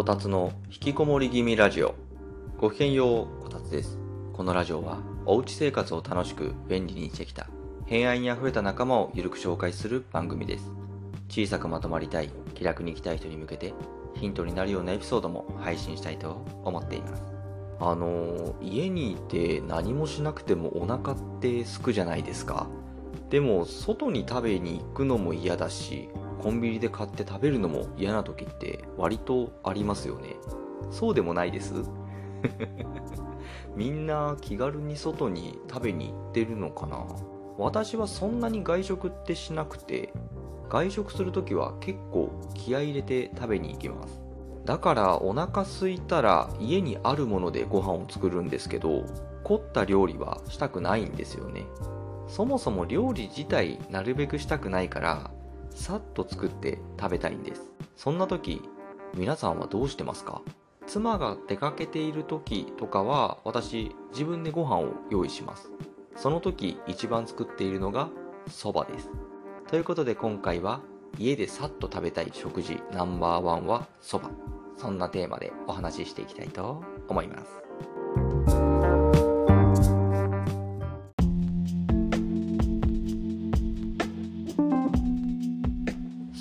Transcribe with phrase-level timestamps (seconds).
[0.00, 1.94] こたつの引きこもり気味ラジオ。
[2.56, 3.98] ごきげんようこたつです。
[4.32, 7.48] このラジオはおうち生活を楽しく便利にしてきた
[7.84, 10.72] 偏愛にあふれた仲間をゆるく紹介する番組です。
[11.28, 13.74] 小さくまとまりたい気楽に生きたい人に向けて
[14.14, 17.22] ヒントになるようなエピソードも配信したいと思っています。
[17.78, 22.68] あの家にいて何もしなくてもお腹ってすくじゃないですか。
[23.28, 26.08] でも外に食べに行くのも嫌だし
[26.40, 30.36] コンビニで買って食べるのも嫌な時って割とありますよね。
[30.90, 31.74] そうでもないです。
[33.76, 37.04] みんな気軽に外に食べに行ってるのかな。
[37.58, 40.12] 私はそんなに外食ってしなくて
[40.70, 44.20] 外食する時は結構気合入れて食べに行きます。
[44.64, 49.04] だからお腹空いたら家にあるものでご飯を作るんですけど
[49.42, 51.66] 凝った料理はしたくないんですよね。
[52.28, 55.30] そもそも料理自体なるべくしたくないから
[55.70, 57.72] さっと作って食べたいんです。
[57.96, 58.62] そんな時
[59.14, 60.42] 皆さんはどうしてますか？
[60.86, 65.70] 妻が出かけている時とかは私自分でご飯を用意します。
[66.16, 68.08] その時一番作っているのが
[68.48, 69.10] そばです。
[69.68, 70.80] ということで今回は
[71.18, 74.30] 家でさっと食べたい食事ナンバーワンはそば。
[74.76, 77.69] そんなテーマでお話ししていきたいと思います。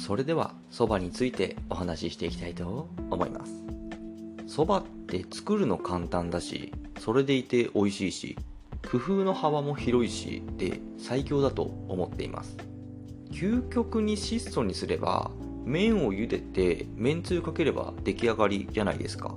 [0.09, 3.51] それではそばについてお話ししていきたいと思います。
[4.47, 8.35] そばって作るの簡単だしそれでいて美味しいし
[8.89, 12.57] 工夫の幅も広いしで最強だと思っています。
[13.29, 15.29] 究極に質素にすれば
[15.63, 19.35] 麺を茹でて麺つゆかければ出来上がりじゃないですか。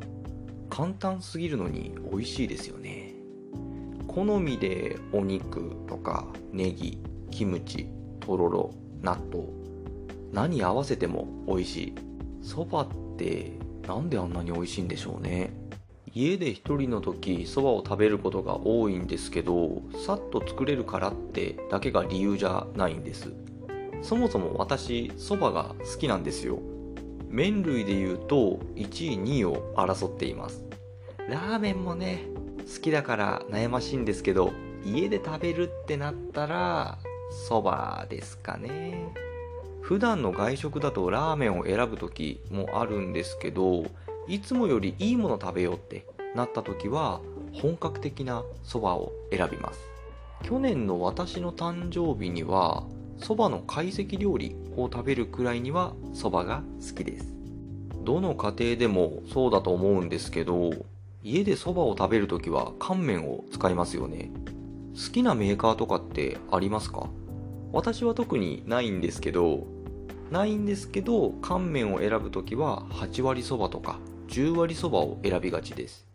[0.70, 3.12] 簡単すぎるのに美味しいですよね。
[4.08, 6.98] 好みでお肉とかネギ
[7.30, 7.88] キムチ
[8.20, 9.61] とろろ納豆
[10.32, 11.94] 何合わせても美味しい。
[12.42, 13.52] そばって
[13.86, 15.52] なんであんなに美味しいんでしょうね。
[16.14, 23.32] 家で一人の時そばを食べることが多いんですけどさっと作れるからってだけが理由じゃないんです。
[24.02, 26.58] そもそも私そばが好きなんですよ。
[27.28, 30.64] 麺類で言うと1位2位を争っています。
[31.28, 32.24] ラーメンもね
[32.74, 34.52] 好きだから悩ましいんですけど
[34.84, 36.98] 家で食べるってなったら
[37.48, 39.12] そばですかね。
[39.82, 43.84] 普段の外食だとラーメンを選ぶ時もあるんですけど
[44.28, 47.20] いつもよりいいもの食べようってなった時は
[47.52, 49.80] 本格的なそばを選びます。
[50.42, 52.84] 去年の私の誕生日には
[53.18, 57.34] そばの懐石料理を食べるくらいにはそばが好きです。
[58.04, 60.70] どの家庭でもそうだと思うんですけど
[61.22, 64.30] 家でそばを食べるときは乾麺を使いますよね。
[64.94, 67.08] 好きなメーカーとかってありますか？
[67.72, 69.66] 私は特にないんですけど
[70.30, 76.06] ないんですけど乾麺を選ぶときは8割そばとか10割そばを選びがちです。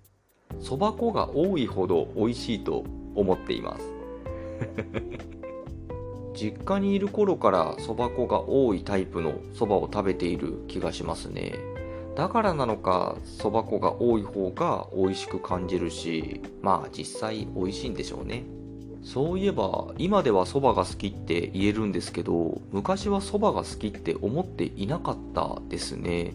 [0.59, 3.93] そば粉が多いほど美味しいと思っています。
[6.33, 11.53] 実家にいる頃からそば粉が多いタイプのそばを食べている気がしますね。
[12.15, 18.45] だからなのかそば粉が多い方が美味しく感じるしまあ実際美味しいんでしょうね。
[19.03, 26.33] そういえば今ではそばが好きって言えるんですけど昔はそばが好きって思っていなかったですね。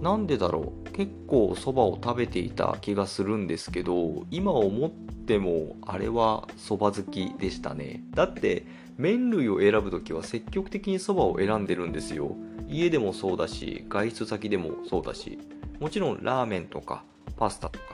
[0.00, 0.90] なんでだろう？
[0.90, 8.02] 結構そばを食べていた気がするんですけど今思ってもあれはそば好きでしたね。
[8.10, 12.36] だって麺類を選ぶ時は積極的にそばを選んでるんですよ。
[12.68, 15.38] 家でもそうだし外出先でもそうだし。
[15.80, 17.04] もちろんラーメンとか
[17.36, 17.84] パスタとか。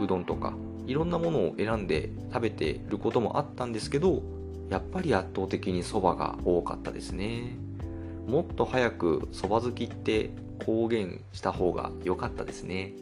[0.00, 0.54] うどんとか
[0.86, 4.22] いろんなものを選んで食べてることもあったんですけど
[4.70, 7.56] やっぱり圧倒的にそばが多かったですね。
[8.26, 10.30] もっと早くそば好きって
[10.64, 12.94] 公言した方が良かったですね。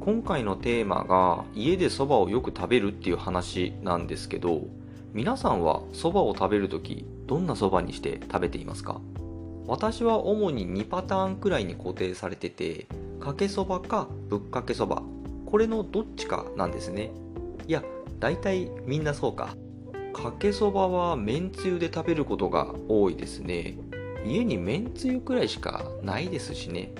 [0.00, 4.62] 今回のテーマが家でそばをよく食べるっていう話なんですけど
[5.12, 9.00] 皆さんはそばを食べるときどんなそばにして食べていますか？
[9.66, 12.86] 私は主に2パターンくらいに固定されてて
[13.20, 15.02] かけそばかぶっかけそば
[15.52, 17.10] これのどっちかなんですね。
[17.68, 17.84] いや
[18.18, 19.54] 大体みんなそうか。
[20.14, 23.76] かけそばはめんつゆで食べることが多いですね。
[24.24, 26.94] 家にめんつゆくらいしかないですしね。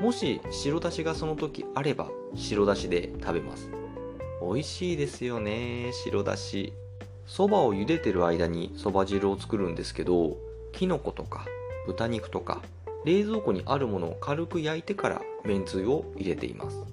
[0.00, 3.68] もし白だしがその時あれば白だしで食べます。
[4.40, 6.72] 美味しいですよね白だし。
[7.26, 10.36] そばを茹でてる間にそば汁を作るんですけど
[10.70, 11.44] きのことか
[11.88, 12.62] 豚肉とか
[13.04, 16.84] 冷蔵庫にあるものを軽く焼いてからめんつゆを入れています。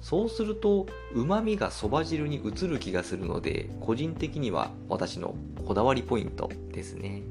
[0.00, 5.34] そうすると旨味がそば汁に移る気がするので個人的には私の
[5.66, 7.22] こだわりポイントですね。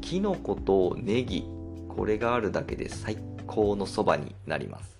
[0.00, 1.46] きのことネギ
[1.88, 4.98] これがあるだけで最高のそばになります。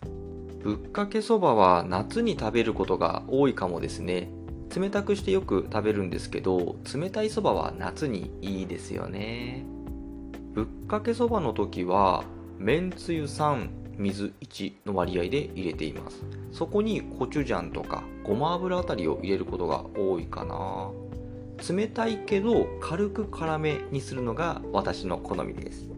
[0.63, 4.31] ぶっかけそばは夏に食べることが多いかもですね。
[4.75, 9.67] 冷たくしてよく食べるんですけど冷たいそばは夏にいいですよね。
[10.55, 12.25] ぶっかけそばの時は
[12.59, 16.25] めんつゆ3水1の割合で入れています。
[16.53, 20.91] そこにコチュジャンとかごま油あたりを入れることが多いかな。
[21.69, 25.89] 冷たいけど軽く辛めにするのが私の好みです。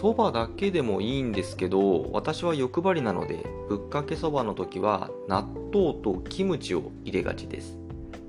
[0.00, 7.78] そばだけでもいいんですけど私は欲張りなのでぶっかけそばの時は納豆とキムチを入れがちです。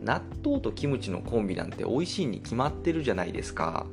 [0.02, 3.88] 納豆とキムチのコンビなんて美味しいに決まってるじゃないですか。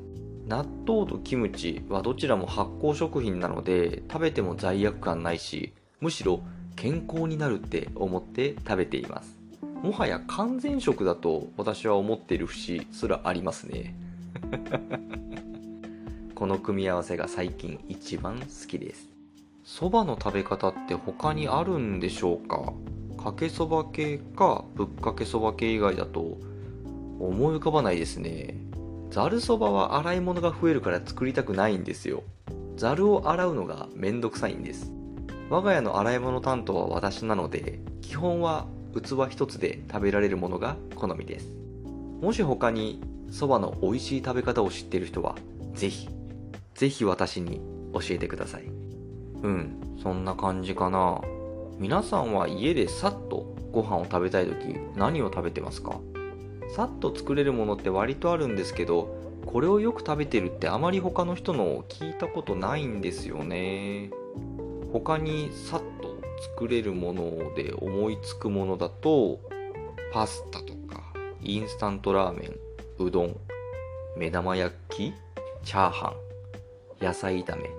[0.46, 6.43] 納豆とキムチはどちらも発酵食品なので食べても罪悪感ないしむしろ
[6.76, 9.37] 健康になるって思って食べています。
[9.82, 13.94] もはや完全食だと私は思っている節すらありますね。
[16.35, 19.08] この組み合わせが最近一番好きです。
[19.62, 22.73] そばの食べ方って他にあるんでしょうか？
[23.23, 26.38] かけそば系かぶっかけそば系以外だと
[27.19, 28.56] 思い浮かばないですね。
[29.14, 32.25] ざるそばは洗い物が増えるから作りたくないんですよ。
[32.75, 34.90] ざるを洗うのがめんどくさいんです。
[35.49, 41.49] 我が家の洗い物担当は私なので基本は器一つで食べられるものが好みです。
[42.20, 45.37] もし他にそばの美味しい食べ方を知っている人は
[45.75, 46.08] ぜひ
[46.75, 47.61] ぜひ私に
[47.93, 48.64] 教えてください。
[48.64, 51.20] うんそんな感じかな。
[51.78, 56.00] 皆さんは家でさっとご飯を食べたい時何を食べてますか？
[56.75, 59.17] さっと作れるものって割とあるんですけど
[59.47, 64.11] これをよく食べてるってあまり他の人の聞いたことないんですよね。
[64.93, 66.17] 他にさっと
[66.56, 69.38] 作れるもので思いつくものだと
[70.12, 71.00] パスタとか
[71.41, 72.56] インスタントラーメン
[72.99, 73.37] うどん
[74.17, 75.12] 目玉焼き
[75.62, 76.17] チャーハ
[77.00, 77.71] ン野菜炒め。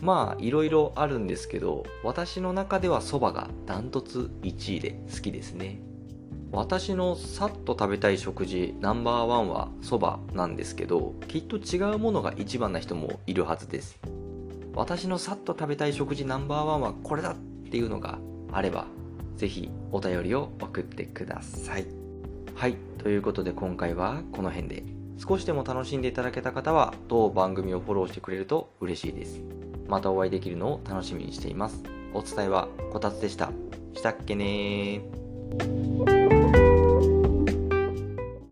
[0.00, 5.89] まあいろいろあるんですけど私の中ではそばがダントツ1位で好きですね。
[6.52, 14.00] 私のさっと食べたい食事ナンバーワンはそばなんですけどきっと違うものが一番な人もいるはずです。
[14.74, 17.34] 私のさっと食べたい食事ナンバーワンはこれだっ
[17.70, 18.18] ていうのが
[18.52, 18.86] あれば
[19.36, 21.86] ぜひお便りを送ってください。
[22.54, 25.00] はいということで今回はこの辺で。
[25.20, 29.42] 少しでも楽しんでいただけた方は当番組をフォローしてくれると嬉しいです。
[29.86, 31.82] またお会いできるのを楽しみにしています。
[32.14, 33.52] お伝えはこたつでした。
[33.92, 35.02] したっけね